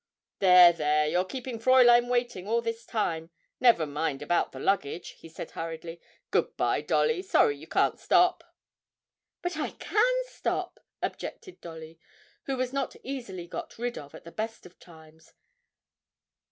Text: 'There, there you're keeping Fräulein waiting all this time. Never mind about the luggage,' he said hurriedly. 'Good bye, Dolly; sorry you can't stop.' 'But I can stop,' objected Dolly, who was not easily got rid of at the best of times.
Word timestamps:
'There, 0.39 0.73
there 0.73 1.07
you're 1.07 1.23
keeping 1.23 1.59
Fräulein 1.59 2.09
waiting 2.09 2.47
all 2.47 2.59
this 2.59 2.87
time. 2.87 3.29
Never 3.59 3.85
mind 3.85 4.23
about 4.23 4.51
the 4.51 4.59
luggage,' 4.59 5.09
he 5.11 5.29
said 5.29 5.51
hurriedly. 5.51 6.01
'Good 6.31 6.57
bye, 6.57 6.81
Dolly; 6.81 7.21
sorry 7.21 7.55
you 7.57 7.67
can't 7.67 7.99
stop.' 7.99 8.43
'But 9.43 9.57
I 9.57 9.69
can 9.73 10.23
stop,' 10.25 10.79
objected 11.03 11.61
Dolly, 11.61 11.99
who 12.47 12.57
was 12.57 12.73
not 12.73 12.95
easily 13.03 13.45
got 13.45 13.77
rid 13.77 13.95
of 13.95 14.15
at 14.15 14.23
the 14.23 14.31
best 14.31 14.65
of 14.65 14.79
times. 14.79 15.33